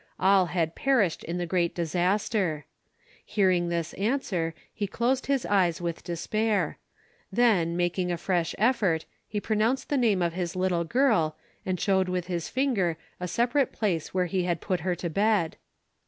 All 0.19 0.47
had 0.47 0.73
perished 0.73 1.23
in 1.23 1.37
the 1.37 1.45
great 1.45 1.75
disaster. 1.75 2.65
Hearing 3.23 3.69
this 3.69 3.93
answer, 3.93 4.55
he 4.73 4.87
closed 4.87 5.27
his 5.27 5.45
eyes 5.45 5.79
with 5.79 6.03
despair; 6.03 6.79
then, 7.31 7.77
making 7.77 8.11
a 8.11 8.17
fresh 8.17 8.55
effort, 8.57 9.05
he 9.27 9.39
pronounced 9.39 9.89
the 9.89 9.97
name 9.97 10.23
of 10.23 10.33
his 10.33 10.55
little 10.55 10.85
girl, 10.85 11.37
and 11.67 11.79
showed 11.79 12.09
with 12.09 12.25
his 12.25 12.49
finger 12.49 12.97
a 13.19 13.27
separate 13.27 13.71
place 13.71 14.11
where 14.11 14.25
he 14.25 14.41
had 14.45 14.59
put 14.59 14.79
her 14.79 14.95
to 14.95 15.09
bed. 15.11 15.57